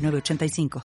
985. 0.00 0.89